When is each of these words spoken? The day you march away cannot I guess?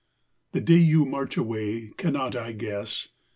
The 0.53 0.61
day 0.61 0.79
you 0.79 1.05
march 1.05 1.37
away 1.37 1.91
cannot 1.95 2.35
I 2.35 2.53
guess? 2.53 3.09